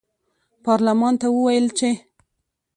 پارلمان 0.63 1.13
ته 1.21 1.27
وویل 1.35 1.67
چې 1.77 1.89